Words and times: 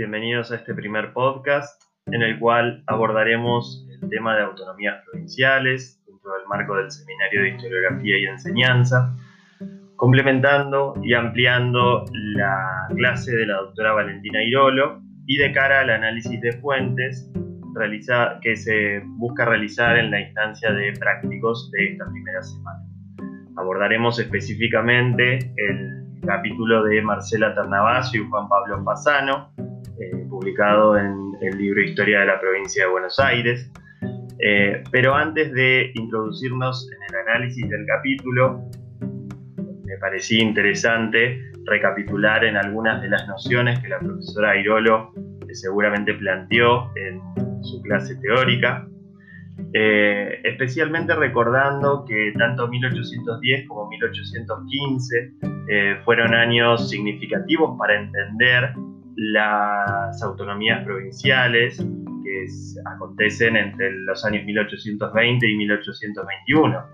bienvenidos 0.00 0.50
a 0.50 0.56
este 0.56 0.72
primer 0.72 1.12
podcast 1.12 1.82
en 2.06 2.22
el 2.22 2.38
cual 2.38 2.82
abordaremos 2.86 3.86
el 3.90 4.08
tema 4.08 4.34
de 4.34 4.44
autonomías 4.44 5.04
provinciales 5.04 6.02
dentro 6.06 6.32
del 6.38 6.46
marco 6.48 6.74
del 6.76 6.90
Seminario 6.90 7.42
de 7.42 7.50
Historiografía 7.50 8.16
y 8.16 8.24
Enseñanza, 8.24 9.14
complementando 9.96 10.94
y 11.02 11.12
ampliando 11.12 12.06
la 12.14 12.88
clase 12.96 13.36
de 13.36 13.44
la 13.44 13.56
doctora 13.56 13.92
Valentina 13.92 14.42
Irolo 14.42 15.02
y 15.26 15.36
de 15.36 15.52
cara 15.52 15.80
al 15.80 15.90
análisis 15.90 16.40
de 16.40 16.52
fuentes 16.52 17.30
que 18.40 18.56
se 18.56 19.02
busca 19.04 19.44
realizar 19.44 19.98
en 19.98 20.10
la 20.10 20.22
instancia 20.22 20.72
de 20.72 20.94
prácticos 20.98 21.70
de 21.72 21.92
esta 21.92 22.10
primera 22.10 22.42
semana. 22.42 22.80
Abordaremos 23.58 24.18
específicamente 24.18 25.40
el 25.58 26.00
capítulo 26.26 26.84
de 26.84 27.02
Marcela 27.02 27.54
Ternavasio 27.54 28.22
y 28.22 28.28
Juan 28.30 28.48
Pablo 28.48 28.82
Fasano, 28.82 29.52
publicado 30.30 30.96
en 30.96 31.36
el 31.42 31.58
libro 31.58 31.82
Historia 31.82 32.20
de 32.20 32.26
la 32.26 32.40
provincia 32.40 32.84
de 32.84 32.90
Buenos 32.90 33.18
Aires. 33.18 33.70
Eh, 34.38 34.82
pero 34.90 35.14
antes 35.14 35.52
de 35.52 35.90
introducirnos 35.94 36.88
en 36.90 37.02
el 37.02 37.28
análisis 37.28 37.68
del 37.68 37.84
capítulo, 37.84 38.62
me 39.84 39.98
parecía 39.98 40.42
interesante 40.42 41.42
recapitular 41.66 42.44
en 42.44 42.56
algunas 42.56 43.02
de 43.02 43.08
las 43.10 43.26
nociones 43.28 43.80
que 43.80 43.88
la 43.88 43.98
profesora 43.98 44.52
Airolo 44.52 45.12
seguramente 45.52 46.14
planteó 46.14 46.90
en 46.94 47.20
su 47.62 47.82
clase 47.82 48.14
teórica, 48.16 48.86
eh, 49.74 50.40
especialmente 50.44 51.14
recordando 51.14 52.04
que 52.06 52.32
tanto 52.38 52.68
1810 52.68 53.68
como 53.68 53.88
1815 53.88 55.32
fueron 56.04 56.34
años 56.34 56.88
significativos 56.88 57.76
para 57.78 58.00
entender 58.00 58.72
las 59.22 60.22
autonomías 60.22 60.82
provinciales 60.82 61.76
que 62.24 62.46
acontecen 62.86 63.54
entre 63.54 63.92
los 63.92 64.24
años 64.24 64.46
1820 64.46 65.46
y 65.46 65.56
1821. 65.58 66.86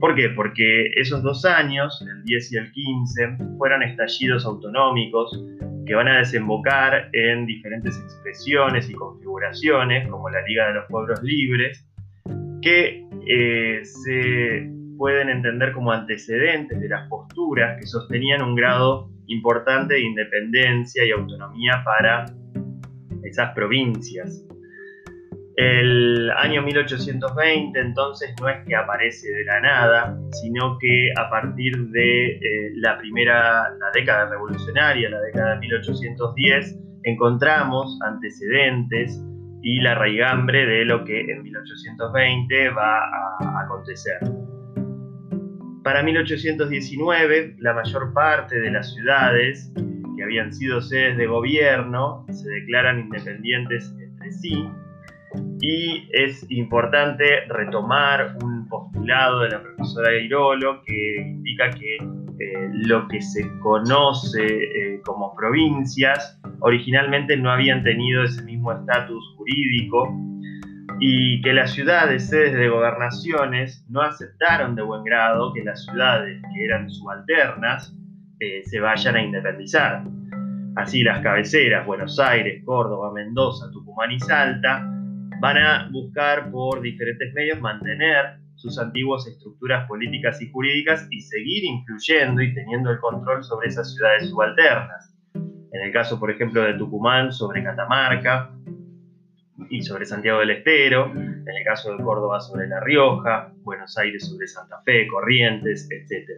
¿Por 0.00 0.16
qué? 0.16 0.30
Porque 0.30 0.86
esos 0.96 1.22
dos 1.22 1.44
años, 1.44 2.04
el 2.04 2.24
10 2.24 2.52
y 2.52 2.56
el 2.56 2.72
15, 2.72 3.38
fueron 3.58 3.84
estallidos 3.84 4.44
autonómicos 4.44 5.40
que 5.86 5.94
van 5.94 6.08
a 6.08 6.18
desembocar 6.18 7.08
en 7.12 7.46
diferentes 7.46 7.96
expresiones 7.96 8.90
y 8.90 8.94
configuraciones, 8.94 10.08
como 10.08 10.30
la 10.30 10.42
Liga 10.42 10.66
de 10.66 10.74
los 10.74 10.86
Pueblos 10.88 11.22
Libres, 11.22 11.86
que 12.60 13.06
eh, 13.28 13.84
se 13.84 14.68
pueden 14.96 15.28
entender 15.28 15.72
como 15.72 15.92
antecedentes 15.92 16.80
de 16.80 16.88
las 16.88 17.08
posturas 17.08 17.78
que 17.78 17.86
sostenían 17.86 18.42
un 18.42 18.54
grado 18.54 19.10
importante 19.26 19.94
de 19.94 20.00
independencia 20.00 21.04
y 21.04 21.10
autonomía 21.10 21.82
para 21.84 22.26
esas 23.22 23.54
provincias. 23.54 24.46
El 25.56 26.30
año 26.30 26.62
1820 26.62 27.78
entonces 27.78 28.34
no 28.40 28.48
es 28.48 28.64
que 28.66 28.74
aparece 28.74 29.30
de 29.30 29.44
la 29.44 29.60
nada, 29.60 30.18
sino 30.40 30.78
que 30.78 31.12
a 31.16 31.28
partir 31.28 31.76
de 31.88 32.36
eh, 32.36 32.70
la 32.76 32.96
primera, 32.98 33.68
la 33.78 33.90
década 33.92 34.30
revolucionaria, 34.30 35.10
la 35.10 35.20
década 35.20 35.54
de 35.54 35.60
1810, 35.60 36.78
encontramos 37.04 37.98
antecedentes 38.02 39.22
y 39.62 39.80
la 39.80 39.94
raigambre 39.94 40.66
de 40.66 40.84
lo 40.86 41.04
que 41.04 41.20
en 41.20 41.42
1820 41.42 42.70
va 42.70 42.98
a 42.98 43.64
acontecer. 43.64 44.18
Para 45.82 46.02
1819, 46.04 47.56
la 47.58 47.74
mayor 47.74 48.12
parte 48.12 48.60
de 48.60 48.70
las 48.70 48.94
ciudades 48.94 49.72
que 50.16 50.22
habían 50.22 50.52
sido 50.52 50.80
sedes 50.80 51.16
de 51.16 51.26
gobierno 51.26 52.24
se 52.30 52.48
declaran 52.48 53.00
independientes 53.00 53.92
entre 53.98 54.30
sí. 54.30 54.68
Y 55.60 56.08
es 56.12 56.46
importante 56.50 57.46
retomar 57.48 58.36
un 58.42 58.68
postulado 58.68 59.40
de 59.40 59.50
la 59.50 59.62
profesora 59.62 60.14
Irolo 60.14 60.82
que 60.84 61.20
indica 61.20 61.70
que 61.70 61.96
eh, 61.96 62.68
lo 62.72 63.08
que 63.08 63.20
se 63.20 63.44
conoce 63.60 64.46
eh, 64.46 65.00
como 65.04 65.34
provincias 65.34 66.40
originalmente 66.60 67.36
no 67.36 67.50
habían 67.50 67.82
tenido 67.82 68.22
ese 68.22 68.42
mismo 68.42 68.72
estatus 68.72 69.34
jurídico 69.36 70.31
y 71.04 71.42
que 71.42 71.52
las 71.52 71.72
ciudades 71.72 72.28
sedes 72.28 72.54
de 72.54 72.68
gobernaciones 72.68 73.84
no 73.88 74.02
aceptaron 74.02 74.76
de 74.76 74.82
buen 74.82 75.02
grado 75.02 75.52
que 75.52 75.64
las 75.64 75.84
ciudades 75.84 76.40
que 76.54 76.64
eran 76.64 76.88
subalternas 76.88 77.92
eh, 78.38 78.62
se 78.62 78.78
vayan 78.78 79.16
a 79.16 79.22
independizar. 79.22 80.04
Así 80.76 81.02
las 81.02 81.20
cabeceras, 81.20 81.84
Buenos 81.84 82.20
Aires, 82.20 82.62
Córdoba, 82.64 83.12
Mendoza, 83.12 83.68
Tucumán 83.72 84.12
y 84.12 84.20
Salta, 84.20 84.88
van 85.40 85.56
a 85.56 85.88
buscar 85.90 86.52
por 86.52 86.80
diferentes 86.80 87.34
medios 87.34 87.60
mantener 87.60 88.38
sus 88.54 88.78
antiguas 88.78 89.26
estructuras 89.26 89.88
políticas 89.88 90.40
y 90.40 90.52
jurídicas 90.52 91.08
y 91.10 91.20
seguir 91.20 91.64
influyendo 91.64 92.42
y 92.42 92.54
teniendo 92.54 92.92
el 92.92 93.00
control 93.00 93.42
sobre 93.42 93.66
esas 93.66 93.92
ciudades 93.92 94.30
subalternas. 94.30 95.12
En 95.34 95.82
el 95.82 95.92
caso, 95.92 96.20
por 96.20 96.30
ejemplo, 96.30 96.62
de 96.62 96.74
Tucumán, 96.74 97.32
sobre 97.32 97.64
Catamarca, 97.64 98.52
y 99.70 99.82
sobre 99.82 100.04
Santiago 100.04 100.40
del 100.40 100.50
Estero, 100.50 101.10
en 101.12 101.48
el 101.48 101.64
caso 101.64 101.96
de 101.96 102.02
Córdoba 102.02 102.40
sobre 102.40 102.68
La 102.68 102.80
Rioja, 102.80 103.52
Buenos 103.62 103.96
Aires 103.98 104.28
sobre 104.28 104.46
Santa 104.46 104.80
Fe, 104.84 105.06
Corrientes, 105.06 105.88
etc. 105.90 106.28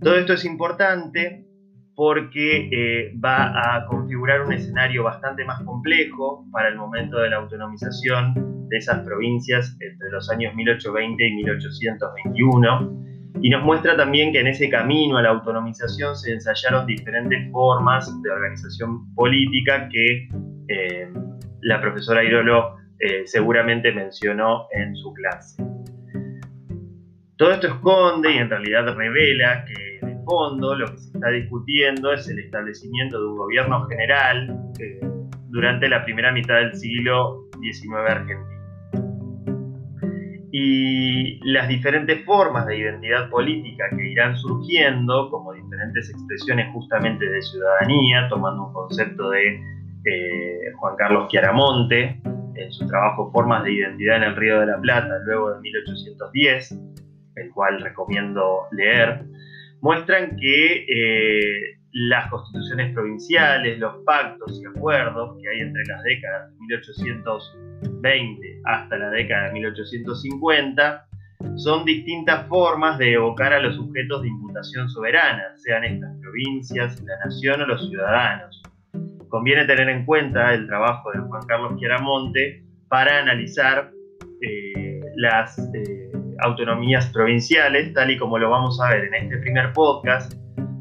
Todo 0.00 0.16
esto 0.16 0.32
es 0.34 0.44
importante 0.44 1.46
porque 1.94 2.68
eh, 2.72 3.12
va 3.22 3.76
a 3.76 3.86
configurar 3.86 4.42
un 4.42 4.52
escenario 4.52 5.04
bastante 5.04 5.44
más 5.44 5.62
complejo 5.64 6.46
para 6.50 6.68
el 6.68 6.76
momento 6.76 7.18
de 7.18 7.30
la 7.30 7.36
autonomización 7.36 8.68
de 8.68 8.76
esas 8.78 9.04
provincias 9.04 9.76
entre 9.80 10.08
los 10.10 10.30
años 10.30 10.54
1820 10.54 11.26
y 11.26 11.34
1821 11.34 13.00
y 13.42 13.50
nos 13.50 13.62
muestra 13.64 13.96
también 13.96 14.32
que 14.32 14.40
en 14.40 14.48
ese 14.48 14.68
camino 14.68 15.16
a 15.16 15.22
la 15.22 15.30
autonomización 15.30 16.16
se 16.16 16.32
ensayaron 16.32 16.86
diferentes 16.86 17.50
formas 17.52 18.10
de 18.22 18.30
organización 18.30 19.14
política 19.14 19.88
que 19.88 20.28
eh, 20.68 21.12
la 21.62 21.80
profesora 21.80 22.24
Irolo 22.24 22.76
eh, 22.98 23.26
seguramente 23.26 23.92
mencionó 23.92 24.66
en 24.72 24.94
su 24.96 25.12
clase. 25.14 25.62
Todo 27.36 27.52
esto 27.52 27.68
esconde 27.68 28.34
y 28.34 28.36
en 28.38 28.50
realidad 28.50 28.94
revela 28.94 29.64
que 29.64 30.06
de 30.06 30.16
fondo 30.24 30.74
lo 30.74 30.86
que 30.86 30.98
se 30.98 31.10
está 31.14 31.30
discutiendo 31.30 32.12
es 32.12 32.28
el 32.28 32.38
establecimiento 32.38 33.18
de 33.18 33.26
un 33.26 33.36
gobierno 33.38 33.86
general 33.86 34.54
eh, 34.78 35.00
durante 35.48 35.88
la 35.88 36.04
primera 36.04 36.32
mitad 36.32 36.56
del 36.56 36.74
siglo 36.74 37.48
XIX 37.60 37.94
argentino. 38.06 38.60
Y 40.52 41.40
las 41.50 41.68
diferentes 41.68 42.24
formas 42.24 42.66
de 42.66 42.76
identidad 42.76 43.30
política 43.30 43.84
que 43.96 44.10
irán 44.10 44.36
surgiendo 44.36 45.30
como 45.30 45.54
diferentes 45.54 46.10
expresiones 46.10 46.70
justamente 46.72 47.24
de 47.24 47.40
ciudadanía, 47.40 48.28
tomando 48.28 48.66
un 48.66 48.72
concepto 48.74 49.30
de 49.30 49.58
eh, 50.04 50.72
Juan 50.76 50.96
Carlos 50.96 51.28
Chiaramonte 51.28 52.20
en 52.54 52.72
su 52.72 52.86
trabajo 52.86 53.30
Formas 53.32 53.64
de 53.64 53.72
Identidad 53.72 54.18
en 54.18 54.24
el 54.24 54.36
Río 54.36 54.60
de 54.60 54.66
la 54.66 54.78
Plata, 54.80 55.18
luego 55.24 55.54
de 55.54 55.60
1810, 55.60 56.78
el 57.36 57.50
cual 57.50 57.80
recomiendo 57.80 58.66
leer, 58.72 59.24
muestran 59.80 60.36
que 60.36 60.84
eh, 60.88 61.78
las 61.92 62.28
constituciones 62.30 62.92
provinciales, 62.94 63.78
los 63.78 64.04
pactos 64.04 64.60
y 64.60 64.66
acuerdos 64.66 65.38
que 65.40 65.48
hay 65.48 65.60
entre 65.60 65.82
las 65.86 66.02
décadas 66.02 66.50
de 66.50 66.56
1820 66.60 68.60
hasta 68.64 68.98
la 68.98 69.08
década 69.10 69.46
de 69.46 69.52
1850 69.54 71.06
son 71.56 71.86
distintas 71.86 72.46
formas 72.48 72.98
de 72.98 73.14
evocar 73.14 73.54
a 73.54 73.60
los 73.60 73.74
sujetos 73.74 74.20
de 74.22 74.28
imputación 74.28 74.90
soberana, 74.90 75.56
sean 75.56 75.84
estas 75.84 76.14
provincias, 76.20 77.02
la 77.02 77.18
nación 77.24 77.62
o 77.62 77.66
los 77.66 77.88
ciudadanos 77.88 78.60
conviene 79.30 79.64
tener 79.64 79.88
en 79.88 80.04
cuenta 80.04 80.52
el 80.52 80.66
trabajo 80.66 81.10
de 81.12 81.20
Juan 81.20 81.46
Carlos 81.46 81.76
Chiaramonte 81.78 82.62
para 82.88 83.20
analizar 83.20 83.90
eh, 84.42 85.00
las 85.16 85.58
eh, 85.58 86.12
autonomías 86.40 87.06
provinciales, 87.12 87.94
tal 87.94 88.10
y 88.10 88.18
como 88.18 88.38
lo 88.38 88.50
vamos 88.50 88.80
a 88.80 88.90
ver 88.90 89.04
en 89.04 89.14
este 89.14 89.38
primer 89.38 89.72
podcast 89.72 90.34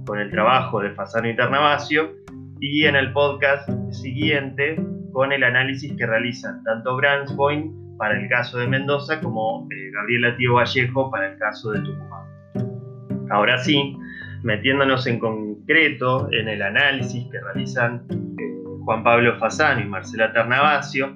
con 0.05 0.19
el 0.19 0.31
trabajo 0.31 0.81
de 0.81 0.91
Fasano 0.91 1.29
y 1.29 1.35
Ternavasio 1.35 2.11
y 2.59 2.85
en 2.85 2.95
el 2.95 3.13
podcast 3.13 3.69
siguiente 3.91 4.75
con 5.13 5.31
el 5.31 5.43
análisis 5.43 5.95
que 5.95 6.05
realizan 6.05 6.63
tanto 6.63 6.97
Point 7.35 7.71
para 7.97 8.19
el 8.19 8.27
caso 8.29 8.57
de 8.57 8.67
Mendoza 8.67 9.19
como 9.21 9.67
eh, 9.71 9.91
Gabriela 9.91 10.35
Tío 10.37 10.55
Vallejo 10.55 11.11
para 11.11 11.31
el 11.31 11.37
caso 11.37 11.71
de 11.71 11.81
Tucumán. 11.81 13.29
Ahora 13.29 13.57
sí, 13.59 13.95
metiéndonos 14.43 15.05
en 15.05 15.19
concreto 15.19 16.29
en 16.31 16.47
el 16.47 16.61
análisis 16.61 17.27
que 17.29 17.39
realizan 17.39 18.07
Juan 18.89 19.03
Pablo 19.03 19.37
Fasano 19.37 19.81
y 19.81 19.85
Marcela 19.85 20.33
Ternavasio, 20.33 21.15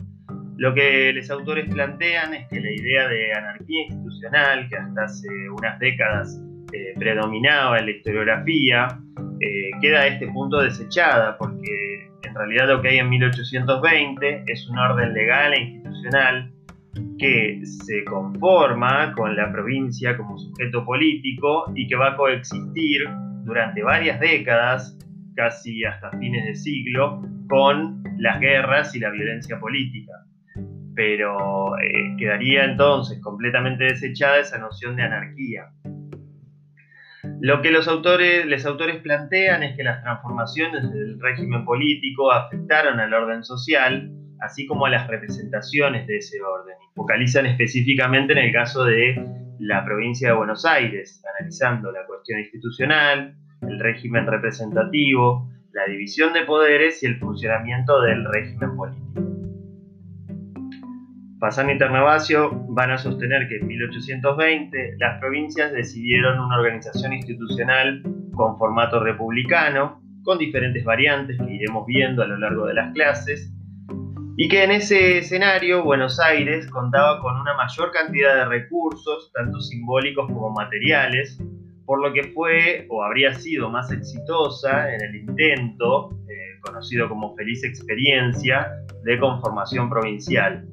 lo 0.57 0.75
que 0.75 1.11
los 1.11 1.27
autores 1.31 1.67
plantean 1.73 2.35
es 2.35 2.47
que 2.47 2.59
la 2.59 2.71
idea 2.71 3.07
de 3.07 3.33
anarquía 3.33 3.87
institucional, 3.87 4.69
que 4.69 4.75
hasta 4.75 5.03
hace 5.05 5.27
unas 5.49 5.79
décadas 5.79 6.39
eh, 6.71 6.93
predominaba 6.99 7.79
en 7.79 7.85
la 7.85 7.91
historiografía, 7.93 8.87
eh, 9.39 9.71
queda 9.81 10.01
a 10.01 10.05
este 10.05 10.27
punto 10.27 10.61
desechada 10.61 11.35
porque 11.39 12.11
en 12.21 12.35
realidad 12.35 12.67
lo 12.67 12.79
que 12.83 12.89
hay 12.89 12.97
en 12.99 13.09
1820 13.09 14.43
es 14.45 14.69
un 14.69 14.77
orden 14.77 15.11
legal 15.11 15.53
e 15.53 15.61
institucional 15.61 16.51
que 17.17 17.59
se 17.65 18.03
conforma 18.05 19.13
con 19.13 19.35
la 19.35 19.51
provincia 19.51 20.15
como 20.15 20.37
sujeto 20.37 20.85
político 20.85 21.71
y 21.73 21.87
que 21.87 21.95
va 21.95 22.09
a 22.09 22.17
coexistir 22.17 23.09
durante 23.45 23.81
varias 23.81 24.19
décadas, 24.19 24.95
casi 25.35 25.83
hasta 25.83 26.11
fines 26.19 26.45
de 26.45 26.53
siglo, 26.53 27.32
con 27.47 28.03
las 28.17 28.39
guerras 28.39 28.95
y 28.95 28.99
la 28.99 29.09
violencia 29.09 29.59
política. 29.59 30.13
Pero 30.95 31.77
eh, 31.79 32.15
quedaría 32.17 32.65
entonces 32.65 33.19
completamente 33.21 33.85
desechada 33.85 34.39
esa 34.39 34.57
noción 34.57 34.95
de 34.95 35.03
anarquía. 35.03 35.71
Lo 37.39 37.61
que 37.61 37.71
los 37.71 37.87
autores, 37.87 38.45
los 38.45 38.65
autores 38.65 39.01
plantean 39.01 39.63
es 39.63 39.75
que 39.75 39.83
las 39.83 40.01
transformaciones 40.03 40.91
del 40.91 41.19
régimen 41.19 41.65
político 41.65 42.31
afectaron 42.31 42.99
al 42.99 43.13
orden 43.13 43.43
social, 43.43 44.11
así 44.41 44.65
como 44.65 44.85
a 44.85 44.89
las 44.89 45.07
representaciones 45.07 46.05
de 46.07 46.17
ese 46.17 46.41
orden. 46.41 46.75
Focalizan 46.95 47.45
específicamente 47.45 48.33
en 48.33 48.39
el 48.39 48.53
caso 48.53 48.83
de 48.85 49.25
la 49.59 49.83
provincia 49.85 50.29
de 50.29 50.35
Buenos 50.35 50.65
Aires, 50.65 51.23
analizando 51.37 51.91
la 51.91 52.05
cuestión 52.05 52.39
institucional, 52.39 53.35
el 53.61 53.79
régimen 53.79 54.27
representativo, 54.27 55.49
la 55.73 55.85
división 55.85 56.33
de 56.33 56.43
poderes 56.43 57.01
y 57.01 57.07
el 57.07 57.19
funcionamiento 57.19 57.99
del 58.01 58.23
régimen 58.31 58.75
político. 58.75 59.23
Fasano 61.39 61.71
y 61.71 61.77
Ternavasio 61.77 62.51
van 62.69 62.91
a 62.91 62.97
sostener 62.97 63.47
que 63.49 63.57
en 63.57 63.67
1820 63.67 64.95
las 64.99 65.19
provincias 65.19 65.73
decidieron 65.73 66.39
una 66.39 66.57
organización 66.57 67.13
institucional 67.13 68.01
con 68.33 68.57
formato 68.57 69.03
republicano, 69.03 70.01
con 70.23 70.37
diferentes 70.37 70.85
variantes 70.85 71.37
que 71.37 71.53
iremos 71.53 71.85
viendo 71.87 72.21
a 72.23 72.27
lo 72.27 72.37
largo 72.37 72.67
de 72.67 72.75
las 72.75 72.93
clases, 72.93 73.51
y 74.37 74.47
que 74.47 74.63
en 74.63 74.71
ese 74.71 75.17
escenario 75.17 75.83
Buenos 75.83 76.19
Aires 76.19 76.69
contaba 76.69 77.19
con 77.19 77.35
una 77.35 77.55
mayor 77.55 77.91
cantidad 77.91 78.35
de 78.35 78.45
recursos, 78.45 79.31
tanto 79.33 79.59
simbólicos 79.59 80.27
como 80.27 80.51
materiales, 80.51 81.39
por 81.85 82.01
lo 82.01 82.13
que 82.13 82.23
fue 82.31 82.85
o 82.89 83.03
habría 83.03 83.33
sido 83.33 83.69
más 83.69 83.91
exitosa 83.91 84.93
en 84.93 85.03
el 85.03 85.15
intento, 85.15 86.11
eh, 86.29 86.59
conocido 86.61 87.09
como 87.09 87.35
feliz 87.35 87.63
experiencia, 87.63 88.67
de 89.03 89.19
conformación 89.19 89.89
provincial. 89.89 90.65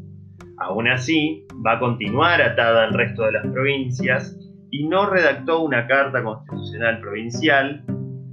Aún 0.58 0.88
así, 0.88 1.46
va 1.66 1.72
a 1.72 1.78
continuar 1.78 2.40
atada 2.40 2.84
al 2.84 2.94
resto 2.94 3.24
de 3.24 3.32
las 3.32 3.46
provincias 3.46 4.36
y 4.70 4.86
no 4.86 5.10
redactó 5.10 5.60
una 5.62 5.86
carta 5.86 6.22
constitucional 6.22 7.00
provincial 7.00 7.84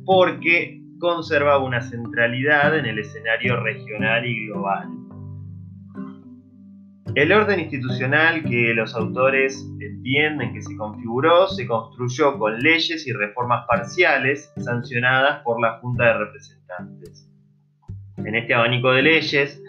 porque 0.05 0.81
conservaba 0.99 1.63
una 1.63 1.81
centralidad 1.81 2.77
en 2.77 2.85
el 2.85 2.99
escenario 2.99 3.59
regional 3.61 4.25
y 4.25 4.47
global. 4.47 4.87
El 7.15 7.31
orden 7.31 7.59
institucional 7.59 8.43
que 8.43 8.73
los 8.75 8.95
autores 8.95 9.67
entienden 9.97 10.53
que 10.53 10.61
se 10.61 10.75
configuró 10.75 11.47
se 11.47 11.65
construyó 11.65 12.37
con 12.37 12.59
leyes 12.59 13.07
y 13.07 13.13
reformas 13.13 13.65
parciales 13.67 14.51
sancionadas 14.57 15.41
por 15.43 15.59
la 15.59 15.79
Junta 15.79 16.05
de 16.05 16.13
Representantes. 16.13 17.29
En 18.17 18.35
este 18.35 18.53
abanico 18.53 18.91
de 18.91 19.01
leyes, 19.01 19.61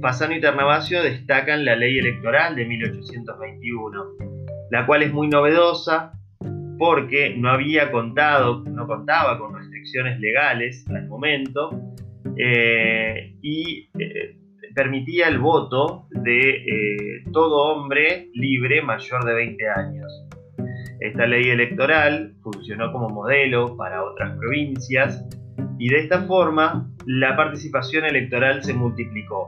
Fasano 0.00 0.34
y 0.34 0.40
Ternavasio 0.40 1.02
destacan 1.02 1.64
la 1.64 1.76
ley 1.76 1.98
electoral 1.98 2.56
de 2.56 2.64
1821, 2.66 4.04
la 4.70 4.86
cual 4.86 5.02
es 5.02 5.12
muy 5.12 5.28
novedosa 5.28 6.12
porque 6.78 7.34
no 7.36 7.50
había 7.50 7.90
contado, 7.90 8.64
no 8.64 8.86
contaba 8.86 9.38
con 9.38 9.54
restricciones 9.54 10.18
legales 10.20 10.84
al 10.90 11.06
momento 11.08 11.70
eh, 12.36 13.34
y 13.40 13.88
eh, 13.98 14.36
permitía 14.74 15.28
el 15.28 15.38
voto 15.38 16.06
de 16.10 16.50
eh, 16.50 17.24
todo 17.32 17.72
hombre 17.72 18.28
libre 18.34 18.82
mayor 18.82 19.24
de 19.24 19.34
20 19.34 19.68
años. 19.68 20.26
Esta 21.00 21.26
ley 21.26 21.50
electoral 21.50 22.34
funcionó 22.42 22.92
como 22.92 23.08
modelo 23.08 23.76
para 23.76 24.02
otras 24.02 24.36
provincias 24.38 25.24
y 25.78 25.88
de 25.88 26.00
esta 26.00 26.22
forma 26.22 26.90
la 27.06 27.36
participación 27.36 28.04
electoral 28.04 28.62
se 28.62 28.74
multiplicó. 28.74 29.46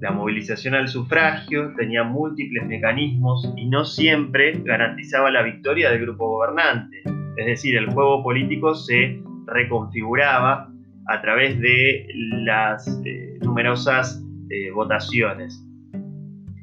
La 0.00 0.10
movilización 0.10 0.74
al 0.74 0.88
sufragio 0.88 1.72
tenía 1.76 2.04
múltiples 2.04 2.66
mecanismos 2.66 3.50
y 3.56 3.68
no 3.68 3.84
siempre 3.84 4.52
garantizaba 4.62 5.30
la 5.30 5.42
victoria 5.42 5.90
del 5.90 6.02
grupo 6.02 6.28
gobernante. 6.28 7.02
Es 7.36 7.46
decir, 7.46 7.76
el 7.76 7.90
juego 7.90 8.22
político 8.22 8.74
se 8.74 9.22
reconfiguraba 9.46 10.73
a 11.06 11.20
través 11.20 11.58
de 11.60 12.06
las 12.44 12.86
eh, 13.04 13.38
numerosas 13.42 14.22
eh, 14.50 14.70
votaciones. 14.70 15.62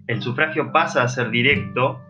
El 0.07 0.21
sufragio 0.21 0.71
pasa 0.71 1.03
a 1.03 1.07
ser 1.07 1.29
directo 1.29 2.01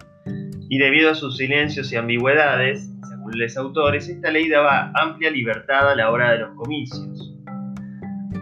y 0.69 0.77
debido 0.77 1.11
a 1.11 1.15
sus 1.15 1.37
silencios 1.37 1.91
y 1.91 1.97
ambigüedades, 1.97 2.89
según 3.09 3.31
los 3.37 3.57
autores, 3.57 4.07
esta 4.07 4.31
ley 4.31 4.49
daba 4.49 4.91
amplia 4.95 5.29
libertad 5.29 5.91
a 5.91 5.95
la 5.95 6.09
hora 6.09 6.31
de 6.31 6.39
los 6.39 6.55
comicios. 6.55 7.35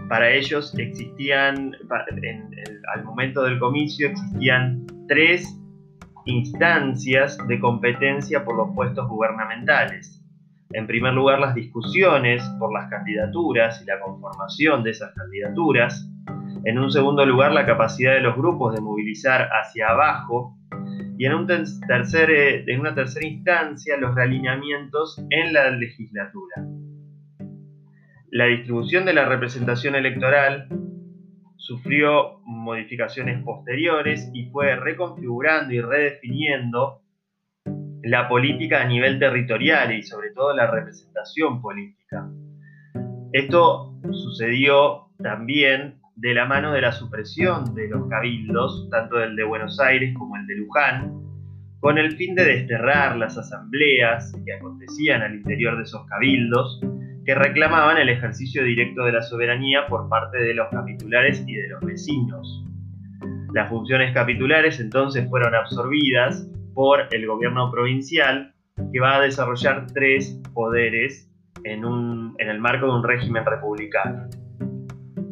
Para 0.07 0.31
ellos 0.31 0.73
existían, 0.77 1.75
al 2.95 3.03
momento 3.03 3.43
del 3.43 3.59
comicio, 3.59 4.09
existían 4.09 4.85
tres 5.07 5.47
instancias 6.25 7.37
de 7.47 7.59
competencia 7.59 8.43
por 8.43 8.55
los 8.55 8.75
puestos 8.75 9.07
gubernamentales 9.07 10.18
en 10.71 10.85
primer 10.85 11.13
lugar, 11.13 11.39
las 11.39 11.55
discusiones 11.55 12.43
por 12.59 12.71
las 12.71 12.89
candidaturas 12.89 13.81
y 13.81 13.85
la 13.85 13.99
conformación 13.99 14.83
de 14.83 14.91
esas 14.91 15.13
candidaturas. 15.15 16.07
En 16.63 16.77
un 16.77 16.91
segundo 16.91 17.25
lugar, 17.25 17.53
la 17.53 17.65
capacidad 17.65 18.13
de 18.13 18.21
los 18.21 18.35
grupos 18.35 18.75
de 18.75 18.81
movilizar 18.81 19.49
hacia 19.51 19.89
abajo. 19.89 20.55
Y 21.17 21.25
en, 21.25 21.33
un 21.33 21.47
tercer, 21.47 22.29
eh, 22.29 22.63
en 22.67 22.79
una 22.79 22.93
tercera 22.93 23.27
instancia, 23.27 23.97
los 23.97 24.13
realineamientos 24.13 25.21
en 25.31 25.53
la 25.53 25.71
legislatura. 25.71 26.55
La 28.31 28.45
distribución 28.45 29.05
de 29.05 29.13
la 29.13 29.25
representación 29.25 29.95
electoral 29.95 30.69
sufrió 31.57 32.39
modificaciones 32.45 33.43
posteriores 33.43 34.29
y 34.33 34.49
fue 34.51 34.75
reconfigurando 34.75 35.73
y 35.73 35.81
redefiniendo 35.81 37.01
la 38.03 38.27
política 38.27 38.81
a 38.81 38.85
nivel 38.85 39.19
territorial 39.19 39.93
y 39.93 40.03
sobre 40.03 40.31
todo 40.31 40.55
la 40.55 40.69
representación 40.69 41.61
política. 41.61 42.29
Esto 43.31 43.93
sucedió 44.11 45.09
también 45.21 45.99
de 46.15 46.33
la 46.33 46.45
mano 46.45 46.73
de 46.73 46.81
la 46.81 46.91
supresión 46.91 47.75
de 47.75 47.87
los 47.87 48.07
cabildos, 48.09 48.89
tanto 48.89 49.21
el 49.21 49.35
de 49.35 49.43
Buenos 49.43 49.79
Aires 49.79 50.13
como 50.17 50.35
el 50.35 50.47
de 50.47 50.55
Luján, 50.55 51.13
con 51.79 51.97
el 51.97 52.17
fin 52.17 52.35
de 52.35 52.43
desterrar 52.43 53.15
las 53.15 53.37
asambleas 53.37 54.33
que 54.45 54.53
acontecían 54.53 55.21
al 55.21 55.35
interior 55.35 55.77
de 55.77 55.83
esos 55.83 56.05
cabildos, 56.07 56.81
que 57.25 57.35
reclamaban 57.35 57.97
el 57.97 58.09
ejercicio 58.09 58.63
directo 58.63 59.05
de 59.05 59.13
la 59.13 59.21
soberanía 59.21 59.87
por 59.87 60.09
parte 60.09 60.39
de 60.39 60.53
los 60.53 60.67
capitulares 60.69 61.43
y 61.47 61.53
de 61.53 61.69
los 61.69 61.79
vecinos. 61.81 62.65
Las 63.53 63.69
funciones 63.69 64.13
capitulares 64.13 64.79
entonces 64.79 65.27
fueron 65.29 65.55
absorbidas 65.55 66.49
por 66.79 67.13
el 67.13 67.27
gobierno 67.27 67.69
provincial, 67.69 68.53
que 68.93 69.01
va 69.01 69.17
a 69.17 69.21
desarrollar 69.21 69.87
tres 69.93 70.41
poderes 70.53 71.29
en, 71.65 71.83
el 72.37 72.59
marco 72.61 72.85
de 72.85 72.93
un 72.93 73.03
régimen 73.03 73.45
republicano. 73.45 74.29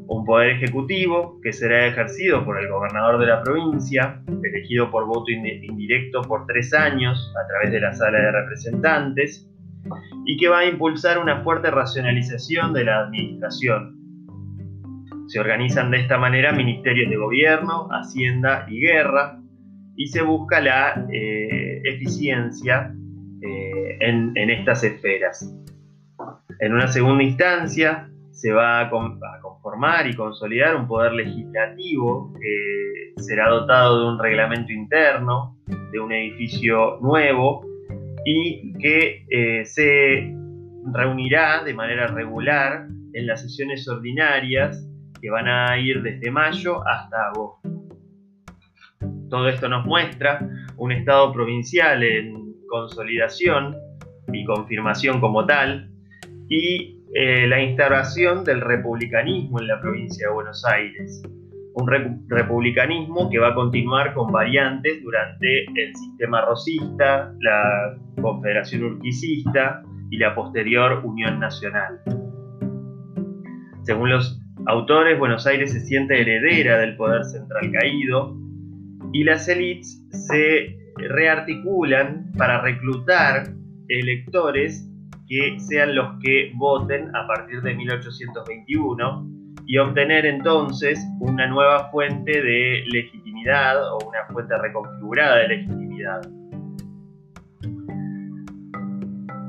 Un 0.09 0.25
poder 0.25 0.57
ejecutivo 0.57 1.39
que 1.41 1.53
será 1.53 1.87
ejercido 1.87 2.43
por 2.43 2.59
el 2.59 2.67
gobernador 2.67 3.17
de 3.21 3.27
la 3.27 3.41
provincia, 3.43 4.21
elegido 4.43 4.91
por 4.91 5.05
voto 5.05 5.31
indirecto 5.31 6.21
por 6.23 6.45
tres 6.47 6.73
años 6.73 7.33
a 7.41 7.47
través 7.47 7.71
de 7.71 7.79
la 7.79 7.93
sala 7.93 8.19
de 8.19 8.31
representantes, 8.33 9.49
y 10.25 10.35
que 10.35 10.49
va 10.49 10.59
a 10.59 10.65
impulsar 10.65 11.17
una 11.17 11.43
fuerte 11.43 11.71
racionalización 11.71 12.73
de 12.73 12.83
la 12.83 13.05
administración. 13.05 13.95
Se 15.27 15.39
organizan 15.39 15.91
de 15.91 16.01
esta 16.01 16.17
manera 16.17 16.51
ministerios 16.51 17.09
de 17.09 17.15
gobierno, 17.15 17.87
hacienda 17.89 18.65
y 18.67 18.81
guerra, 18.81 19.39
y 19.97 20.07
se 20.07 20.21
busca 20.21 20.61
la 20.61 21.07
eh, 21.11 21.81
eficiencia 21.83 22.93
eh, 23.41 23.97
en, 23.99 24.49
estas 24.49 24.83
esferas. 24.83 25.53
En 26.59 26.73
una 26.73 26.87
segunda 26.87 27.23
instancia 27.23 28.09
se 28.31 28.53
va 28.53 28.81
a, 28.81 28.89
conformar 28.89 30.07
y 30.07 30.15
consolidar 30.15 30.75
un 30.75 30.87
poder 30.87 31.13
legislativo 31.13 32.31
que 32.39 33.21
será 33.21 33.49
dotado 33.49 34.01
de 34.01 34.11
un 34.13 34.19
reglamento 34.19 34.71
interno, 34.71 35.57
de 35.91 35.99
un 35.99 36.11
edificio 36.13 36.99
nuevo 37.01 37.65
y 38.23 38.73
que 38.73 39.25
eh, 39.29 39.65
se 39.65 40.31
reunirá 40.93 41.63
de 41.63 41.73
manera 41.73 42.07
regular 42.07 42.87
en 43.13 43.25
las 43.25 43.41
sesiones 43.41 43.87
ordinarias 43.87 44.87
que 45.19 45.31
van 45.31 45.47
a 45.47 45.79
ir 45.79 46.03
desde 46.03 46.29
mayo 46.29 46.87
hasta 46.87 47.29
agosto. 47.29 47.76
Todo 49.29 49.49
esto 49.49 49.67
nos 49.67 49.85
muestra 49.85 50.39
un 50.77 50.91
Estado 50.91 51.31
provincial 51.33 52.03
en 52.03 52.53
consolidación 52.67 53.75
y 54.31 54.45
confirmación 54.45 55.19
como 55.19 55.45
tal, 55.45 55.89
y 56.49 57.01
eh, 57.13 57.47
la 57.47 57.61
instauración 57.61 58.43
del 58.43 58.61
republicanismo 58.61 59.59
en 59.59 59.67
la 59.67 59.79
provincia 59.81 60.27
de 60.27 60.33
Buenos 60.33 60.63
Aires. 60.65 61.23
Un 61.73 61.87
republicanismo 62.27 63.29
que 63.29 63.37
va 63.37 63.49
a 63.49 63.53
continuar 63.53 64.13
con 64.13 64.31
variantes 64.31 65.03
durante 65.03 65.63
el 65.63 65.95
sistema 65.95 66.41
rosista, 66.41 67.33
la 67.39 67.97
Confederación 68.21 68.83
Urquicista 68.83 69.83
y 70.09 70.17
la 70.17 70.33
posterior 70.33 71.01
Unión 71.05 71.39
Nacional. 71.39 71.99
Según 73.83 74.09
los 74.09 74.41
autores, 74.65 75.19
Buenos 75.19 75.45
Aires 75.45 75.71
se 75.71 75.81
siente 75.81 76.19
heredera 76.19 76.79
del 76.79 76.97
poder 76.97 77.23
central 77.25 77.71
caído 77.71 78.35
y 79.13 79.23
las 79.23 79.47
élites 79.47 80.03
se 80.09 80.77
rearticulan 80.95 82.31
para 82.37 82.61
reclutar 82.61 83.47
electores 83.87 84.89
que 85.27 85.59
sean 85.59 85.95
los 85.95 86.19
que 86.23 86.51
voten 86.55 87.15
a 87.15 87.27
partir 87.27 87.61
de 87.61 87.75
1821 87.75 89.27
y 89.65 89.77
obtener 89.77 90.25
entonces 90.25 90.99
una 91.19 91.47
nueva 91.47 91.89
fuente 91.91 92.31
de 92.41 92.83
legitimidad 92.87 93.93
o 93.93 93.97
una 94.07 94.25
fuente 94.31 94.57
reconfigurada 94.57 95.37
de 95.39 95.47
legitimidad. 95.49 96.21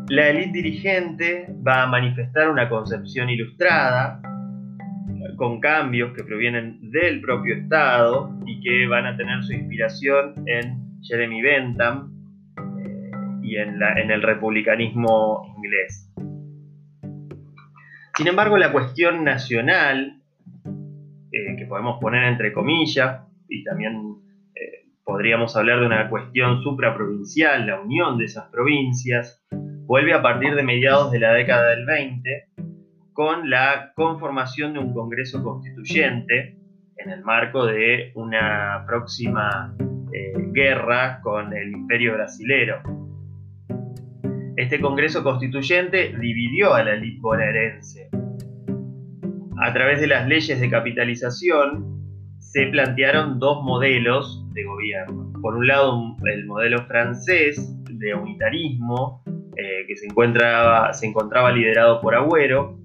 La 0.09 0.29
élite 0.29 0.53
dirigente 0.53 1.55
va 1.67 1.83
a 1.83 1.87
manifestar 1.87 2.51
una 2.51 2.69
concepción 2.69 3.29
ilustrada 3.29 4.21
con 5.39 5.61
cambios 5.61 6.13
que 6.15 6.25
provienen 6.25 6.91
del 6.91 7.21
propio 7.21 7.55
Estado 7.55 8.37
y 8.45 8.61
que 8.61 8.87
van 8.89 9.07
a 9.07 9.17
tener 9.17 9.43
su 9.45 9.53
inspiración 9.53 10.35
en 10.47 11.01
Jeremy 11.01 11.41
Bentham 11.41 12.13
eh, 12.59 13.11
y 13.43 13.57
en, 13.57 13.81
el 13.81 14.21
republicanismo 14.21 15.55
inglés. 15.57 16.13
Sin 18.17 18.27
embargo, 18.27 18.59
la 18.59 18.73
cuestión 18.73 19.23
nacional, 19.23 20.21
eh, 21.33 21.57
que 21.57 21.67
podemos 21.67 22.01
poner 22.01 22.25
entre 22.25 22.53
comillas, 22.53 23.23
y 23.49 23.63
también 23.63 24.17
eh, 24.57 24.89
podríamos 25.05 25.57
hablar 25.57 25.79
de 25.79 25.87
una 25.87 26.11
cuestión 26.11 26.65
supraprovincial, 26.65 27.65
la 27.65 27.81
unión 27.81 28.19
de 28.19 28.25
esas 28.25 28.51
provincias, 28.51 29.41
vuelve 29.87 30.15
a 30.15 30.21
partir 30.21 30.57
de 30.57 30.65
mediados 30.65 31.13
de 31.13 31.21
la 31.21 31.33
década 31.33 31.71
del 31.71 31.87
20 31.87 32.49
con 33.19 33.51
la 33.51 33.95
conformación 33.97 34.75
de 34.75 34.79
un 34.79 34.95
Congreso 34.95 35.43
Constituyente 35.43 36.57
en 36.99 37.11
el 37.11 37.25
marco 37.25 37.67
de 37.67 38.13
una 38.15 38.85
próxima 38.87 39.75
eh, 40.13 40.35
guerra 40.53 41.21
con 41.21 41.53
el 41.53 41.73
Imperio 41.73 42.13
Brasilero. 42.13 42.81
Este 44.55 44.81
Congreso 44.81 45.25
Constituyente 45.25 46.17
dividió 46.17 46.75
a 46.75 46.85
la 46.85 46.95
élite 46.95 47.19
bonaerense. 47.21 48.09
A 49.63 49.73
través 49.73 50.01
de 50.01 50.07
las 50.07 50.29
leyes 50.29 50.61
de 50.61 50.71
capitalización 50.71 52.37
se 52.39 52.67
plantearon 52.67 53.41
dos 53.41 53.65
modelos 53.65 54.47
de 54.53 54.63
gobierno. 54.63 55.33
Por 55.43 55.57
un 55.57 55.67
lado, 55.67 56.17
el 56.25 56.47
modelo 56.47 56.87
francés 56.87 57.69
de 57.91 58.15
unitarismo, 58.15 59.25
eh, 59.57 59.87
que 59.89 59.97
se, 59.97 60.07
encontraba 60.07 61.51
liderado 61.51 62.01
por 62.01 62.15
Agüero, 62.15 62.79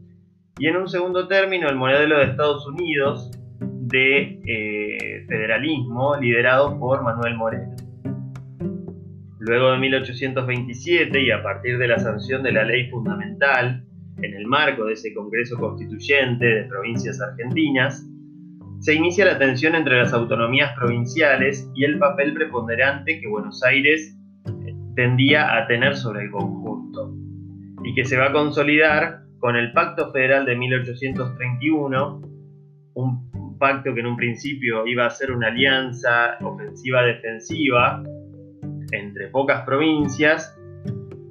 y 0.59 0.67
en 0.67 0.77
un 0.77 0.87
segundo 0.87 1.27
término 1.27 1.67
el 1.67 1.75
modelo 1.75 2.17
de 2.17 2.25
Estados 2.25 2.67
Unidos 2.67 3.31
de 3.59 4.39
eh, 4.45 5.25
federalismo 5.27 6.15
liderado 6.17 6.79
por 6.79 7.03
Manuel 7.03 7.35
Moreno. 7.35 7.75
Luego 9.39 9.71
de 9.71 9.77
1827 9.77 11.21
y 11.21 11.31
a 11.31 11.43
partir 11.43 11.77
de 11.77 11.87
la 11.87 11.99
sanción 11.99 12.43
de 12.43 12.53
la 12.53 12.63
ley 12.63 12.89
fundamental, 12.89 13.83
en 14.21 14.33
el 14.33 14.45
marco 14.45 14.85
de 14.85 14.93
ese 14.93 15.13
Congreso 15.13 15.57
Constituyente 15.57 16.45
de 16.45 16.63
provincias 16.65 17.19
argentinas, 17.19 18.07
se 18.79 18.93
inicia 18.93 19.25
la 19.25 19.39
tensión 19.39 19.75
entre 19.75 19.97
las 19.97 20.13
autonomías 20.13 20.71
provinciales 20.77 21.69
y 21.75 21.83
el 21.83 21.99
papel 21.99 22.33
preponderante 22.33 23.19
que 23.19 23.27
Buenos 23.27 23.63
Aires 23.63 24.17
eh, 24.45 24.73
tendía 24.95 25.57
a 25.57 25.67
tener 25.67 25.95
sobre 25.95 26.23
el 26.23 26.31
conjunto, 26.31 27.13
y 27.83 27.93
que 27.95 28.05
se 28.05 28.17
va 28.17 28.27
a 28.27 28.31
consolidar 28.31 29.22
con 29.43 29.57
el 29.57 29.73
Pacto 29.73 30.09
Federal 30.13 30.45
de 30.45 30.55
1831, 30.55 32.21
un 32.93 33.57
pacto 33.59 33.93
que 33.93 33.99
en 33.99 34.05
un 34.05 34.15
principio 34.15 34.87
iba 34.87 35.05
a 35.05 35.09
ser 35.09 35.33
una 35.33 35.47
alianza 35.49 36.37
ofensiva-defensiva 36.39 38.01
entre 38.93 39.27
pocas 39.27 39.65
provincias 39.65 40.57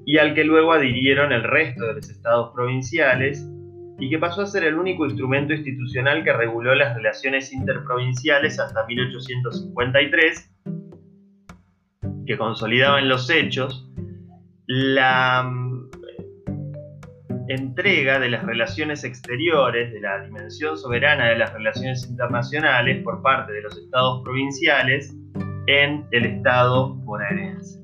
y 0.05 0.19
al 0.19 0.35
que 0.35 0.45
luego 0.45 0.75
adhirieron 0.75 1.33
el 1.33 1.43
resto 1.43 1.87
de 1.87 1.95
los 1.95 2.11
estados 2.11 2.53
provinciales 2.53 3.49
y 3.99 4.11
que 4.11 4.19
pasó 4.19 4.43
a 4.43 4.47
ser 4.47 4.65
el 4.65 4.75
único 4.75 5.07
instrumento 5.07 5.55
institucional 5.55 6.23
que 6.23 6.35
reguló 6.35 6.75
las 6.75 6.95
relaciones 6.95 7.51
interprovinciales 7.51 8.61
hasta 8.61 8.85
1853, 8.85 10.55
que 12.27 12.37
consolidaba 12.37 12.99
en 12.99 13.09
los 13.09 13.31
hechos 13.31 13.91
la 14.67 15.51
entrega 17.49 18.19
de 18.19 18.31
las 18.31 18.45
relaciones 18.45 19.05
exteriores, 19.05 19.93
de 19.93 20.01
la 20.01 20.23
dimensión 20.23 20.77
soberana 20.77 21.29
de 21.29 21.39
las 21.39 21.53
relaciones 21.53 22.09
internacionales 22.09 23.03
por 23.03 23.23
parte 23.23 23.53
de 23.53 23.63
los 23.63 23.77
estados 23.77 24.23
provinciales 24.23 25.15
en 25.67 26.07
el 26.11 26.27
estado 26.27 26.95
bonaerense. 26.95 27.81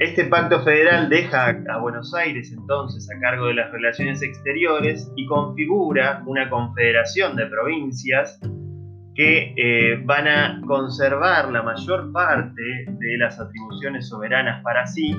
Este 0.00 0.24
pacto 0.24 0.62
federal 0.64 1.08
deja 1.08 1.56
a 1.70 1.78
Buenos 1.78 2.12
Aires 2.14 2.52
entonces 2.52 3.08
a 3.10 3.20
cargo 3.20 3.46
de 3.46 3.54
las 3.54 3.70
relaciones 3.70 4.22
exteriores 4.22 5.10
y 5.16 5.26
configura 5.26 6.22
una 6.26 6.50
confederación 6.50 7.36
de 7.36 7.46
provincias 7.46 8.40
que 9.14 9.54
eh, 9.56 10.02
van 10.04 10.26
a 10.26 10.60
conservar 10.66 11.50
la 11.52 11.62
mayor 11.62 12.10
parte 12.12 12.62
de 12.88 13.16
las 13.18 13.38
atribuciones 13.38 14.08
soberanas 14.08 14.62
para 14.64 14.84
sí 14.86 15.16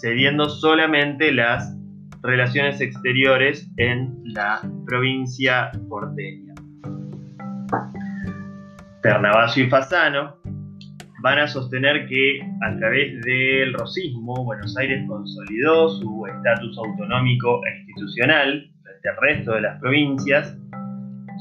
cediendo 0.00 0.48
solamente 0.48 1.32
las 1.32 1.76
relaciones 2.22 2.80
exteriores 2.80 3.70
en 3.76 4.14
la 4.24 4.60
provincia 4.86 5.70
porteña. 5.88 6.54
Ternavasio 9.02 9.64
y 9.64 9.70
Fasano 9.70 10.36
van 11.22 11.38
a 11.38 11.46
sostener 11.46 12.06
que 12.06 12.40
a 12.62 12.76
través 12.78 13.20
del 13.22 13.74
rosismo 13.74 14.44
Buenos 14.44 14.76
Aires 14.78 15.04
consolidó 15.06 15.90
su 15.90 16.26
estatus 16.26 16.78
autonómico 16.78 17.60
e 17.66 17.78
institucional 17.80 18.70
frente 18.82 19.08
al 19.08 19.16
resto 19.20 19.52
de 19.52 19.60
las 19.60 19.80
provincias, 19.80 20.56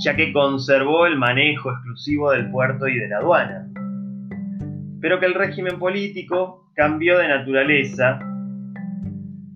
ya 0.04 0.16
que 0.16 0.34
conservó 0.34 1.06
el 1.06 1.18
manejo 1.18 1.72
exclusivo 1.72 2.32
del 2.32 2.50
puerto 2.52 2.88
y 2.88 2.98
de 2.98 3.08
la 3.08 3.18
aduana, 3.18 3.68
pero 5.02 5.20
que 5.20 5.28
el 5.28 5.34
régimen 5.34 5.80
político 5.80 6.70
cambió 6.76 7.18
de 7.18 7.28
naturaleza 7.28 8.20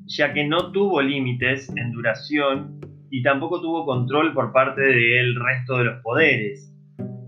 ya 0.06 0.34
que 0.34 0.46
no 0.46 0.72
tuvo 0.72 1.02
límites 1.02 1.70
en 1.76 1.92
duración 1.92 2.80
y 3.10 3.22
tampoco 3.22 3.62
tuvo 3.62 3.86
control 3.86 4.34
por 4.34 4.52
parte 4.52 4.82
del 4.82 5.36
resto 5.36 5.78
de 5.78 5.84
los 5.86 6.02
poderes. 6.02 6.74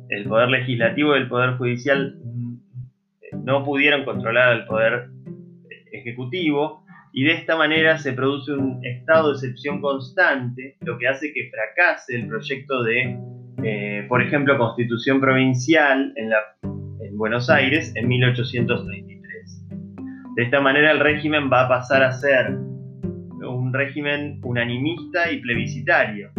El 0.10 0.25
poder 0.25 0.50
legislativo 0.50 1.15
y 1.15 1.20
el 1.20 1.27
poder 1.27 1.58
judicial 1.58 2.17
mm, 2.24 3.44
no 3.44 3.63
pudieron 3.63 4.03
controlar 4.03 4.50
al 4.50 4.65
poder 4.65 5.10
ejecutivo 5.91 6.84
y 7.13 7.24
de 7.24 7.34
esta 7.34 7.55
manera 7.55 7.98
se 7.98 8.13
produce 8.13 8.51
un 8.51 8.86
estado 8.86 9.29
de 9.29 9.34
excepción 9.36 9.79
constante, 9.79 10.75
lo 10.82 10.98
que 10.98 11.08
hace 11.08 11.32
que 11.32 11.50
fracase 11.50 12.15
el 12.15 12.27
proyecto 12.27 12.84
de, 12.84 13.17
eh, 13.63 14.05
por 14.10 14.22
ejemplo, 14.22 14.58
constitución 14.58 15.22
provincial 15.22 16.13
en, 16.17 16.32
en 17.00 17.17
Buenos 17.17 17.50
Aires 17.50 17.94
en 17.96 18.08
1833. 18.10 19.14
De 20.35 20.43
esta 20.43 20.59
manera 20.59 20.91
el 20.91 20.99
régimen 20.99 21.49
va 21.51 21.61
a 21.61 21.69
pasar 21.69 22.03
a 22.03 22.11
ser 22.11 22.51
un 22.51 23.71
régimen 23.73 24.41
unanimista 24.43 25.31
y 25.31 25.39
plebiscitario. 25.39 26.29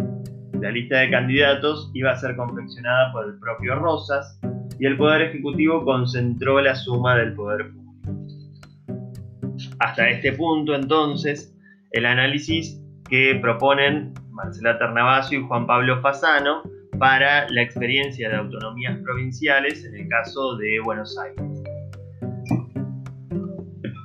La 0.61 0.69
lista 0.69 0.99
de 0.99 1.09
candidatos 1.09 1.89
iba 1.95 2.11
a 2.11 2.15
ser 2.15 2.35
confeccionada 2.35 3.11
por 3.11 3.25
el 3.25 3.39
propio 3.39 3.73
Rosas 3.75 4.39
y 4.79 4.85
el 4.85 4.97
Poder 4.97 5.23
Ejecutivo 5.23 5.83
concentró 5.83 6.61
la 6.61 6.75
suma 6.75 7.15
del 7.15 7.33
poder 7.33 7.71
público. 7.71 7.87
Hasta 9.79 10.09
este 10.09 10.33
punto, 10.33 10.75
entonces, 10.75 11.55
el 11.91 12.05
análisis 12.05 12.79
que 13.09 13.39
proponen 13.41 14.13
Marcela 14.29 14.77
Ternavasio 14.77 15.39
y 15.39 15.43
Juan 15.43 15.65
Pablo 15.65 15.99
Fasano 16.01 16.61
para 16.99 17.49
la 17.49 17.63
experiencia 17.63 18.29
de 18.29 18.35
autonomías 18.35 18.99
provinciales 18.99 19.83
en 19.85 19.95
el 19.95 20.07
caso 20.07 20.55
de 20.57 20.79
Buenos 20.83 21.17
Aires. 21.17 21.56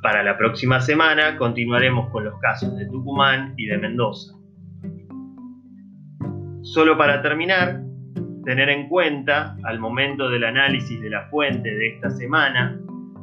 Para 0.02 0.24
la 0.24 0.36
próxima 0.36 0.80
semana 0.80 1.38
continuaremos 1.38 2.10
con 2.10 2.24
los 2.24 2.36
casos 2.40 2.76
de 2.76 2.86
Tucumán 2.86 3.54
y 3.56 3.66
de 3.66 3.78
Mendoza. 3.78 4.34
Solo 6.62 6.98
para 6.98 7.22
terminar, 7.22 7.80
tener 8.44 8.68
en 8.68 8.88
cuenta 8.88 9.56
al 9.62 9.78
momento 9.78 10.28
del 10.28 10.42
análisis 10.42 11.00
de 11.00 11.08
la 11.08 11.28
fuente 11.28 11.72
de 11.72 11.94
esta 11.94 12.10
semana, 12.10 12.80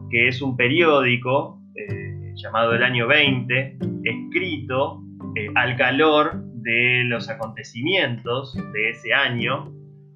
que 0.09 0.29
es 0.29 0.41
un 0.41 0.55
periódico 0.55 1.61
eh, 1.75 2.31
llamado 2.35 2.73
El 2.73 2.83
Año 2.83 3.07
20, 3.07 3.77
escrito 4.05 5.03
eh, 5.35 5.47
al 5.55 5.75
calor 5.75 6.41
de 6.63 7.03
los 7.07 7.29
acontecimientos 7.29 8.55
de 8.71 8.89
ese 8.91 9.13
año 9.13 9.73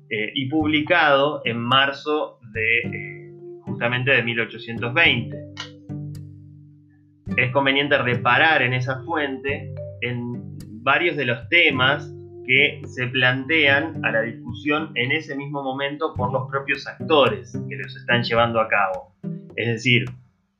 eh, 0.09 0.31
y 0.33 0.47
publicado 0.47 1.41
en 1.43 1.59
marzo 1.59 2.39
de 2.53 3.33
justamente 3.65 4.11
de 4.11 4.23
1820. 4.23 5.72
Es 7.37 7.51
conveniente 7.51 7.97
reparar 7.97 8.61
en 8.61 8.73
esa 8.73 9.01
fuente 9.03 9.73
en 10.01 10.57
varios 10.83 11.15
de 11.15 11.25
los 11.25 11.49
temas 11.49 12.13
que 12.45 12.81
se 12.85 13.07
plantean 13.07 14.03
a 14.05 14.11
la 14.11 14.21
discusión 14.21 14.91
en 14.95 15.11
ese 15.11 15.35
mismo 15.35 15.63
momento 15.63 16.13
por 16.13 16.31
los 16.31 16.49
propios 16.49 16.85
actores 16.87 17.57
que 17.69 17.75
los 17.77 17.95
están 17.95 18.23
llevando 18.23 18.59
a 18.59 18.67
cabo. 18.67 19.15
Es 19.55 19.67
decir, 19.67 20.05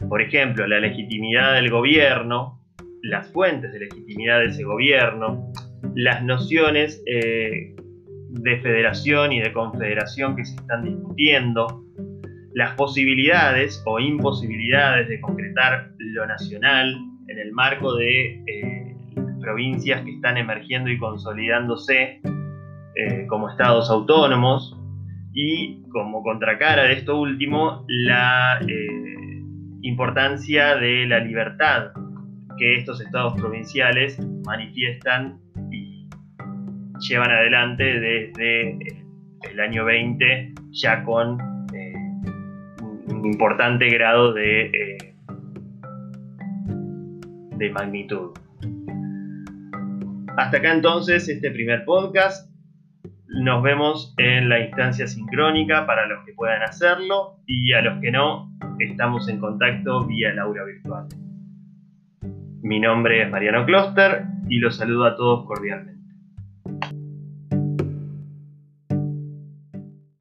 por 0.08 0.22
ejemplo, 0.22 0.66
la 0.66 0.80
legitimidad 0.80 1.54
del 1.54 1.70
gobierno, 1.70 2.60
las 3.02 3.32
fuentes 3.32 3.74
de 3.74 3.80
legitimidad 3.80 4.40
de 4.40 4.46
ese 4.46 4.64
gobierno, 4.64 5.52
las 5.96 6.24
nociones 6.24 7.04
eh, 7.06 7.76
de 8.30 8.62
federación 8.62 9.34
y 9.34 9.42
de 9.42 9.52
confederación 9.52 10.36
que 10.36 10.46
se 10.46 10.56
están 10.56 10.84
discutiendo, 10.84 11.84
las 12.54 12.76
posibilidades 12.76 13.84
o 13.86 14.00
imposibilidades 14.00 15.10
de 15.10 15.20
concretar 15.20 15.93
lo 16.14 16.26
nacional 16.26 16.96
en 17.28 17.40
el 17.40 17.52
marco 17.52 17.96
de 17.96 18.44
eh, 18.46 18.96
provincias 19.42 20.04
que 20.04 20.12
están 20.12 20.38
emergiendo 20.38 20.90
y 20.90 20.98
consolidándose 20.98 22.22
eh, 22.96 23.26
como 23.28 23.50
estados 23.50 23.90
autónomos 23.90 24.78
y 25.34 25.82
como 25.90 26.22
contracara 26.22 26.84
de 26.84 26.94
esto 26.94 27.20
último 27.20 27.86
la 27.88 28.60
eh, 28.68 29.42
importancia 29.82 30.76
de 30.76 31.06
la 31.08 31.20
libertad 31.20 31.92
que 32.58 32.76
estos 32.76 33.02
estados 33.02 33.34
provinciales 33.34 34.20
manifiestan 34.46 35.40
y 35.72 36.08
llevan 37.00 37.32
adelante 37.32 37.84
desde 37.84 38.78
el 39.52 39.60
año 39.60 39.86
20 39.86 40.54
ya 40.72 41.04
con 41.04 41.38
un 43.08 43.26
importante 43.26 43.90
grado 43.90 44.34
de, 44.34 45.13
magnitud. 47.72 48.32
Hasta 50.38 50.58
acá 50.58 50.74
entonces 50.74 51.30
este 51.30 51.52
primer 51.52 51.86
podcast. 51.86 52.52
Nos 53.28 53.64
vemos 53.64 54.14
en 54.18 54.50
la 54.50 54.60
instancia 54.60 55.08
sincrónica 55.08 55.86
para 55.86 56.06
los 56.08 56.24
que 56.26 56.34
puedan 56.34 56.62
hacerlo 56.62 57.40
y 57.48 57.74
a 57.74 57.82
los 57.82 58.00
que 58.00 58.12
no, 58.12 58.52
estamos 58.80 59.28
en 59.28 59.40
contacto 59.40 60.06
vía 60.06 60.30
el 60.32 60.40
aula 60.40 60.64
virtual. 60.66 61.08
Mi 62.62 62.80
nombre 62.80 63.24
es 63.24 63.30
Mariano 63.30 63.66
Kloster 63.66 64.26
y 64.48 64.60
los 64.60 64.78
saludo 64.78 65.06
a 65.06 65.16
todos 65.16 65.46
cordialmente. 65.46 65.94